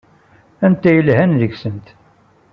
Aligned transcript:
Anta 0.65 0.85
ay 0.89 0.95
yelhan 0.97 1.31
deg-sent? 1.41 1.87